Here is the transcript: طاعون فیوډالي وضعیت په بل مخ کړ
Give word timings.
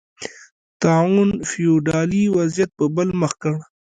طاعون 0.83 1.29
فیوډالي 1.49 2.23
وضعیت 2.37 2.69
په 2.79 2.85
بل 2.95 3.09
مخ 3.21 3.33
کړ 3.41 3.55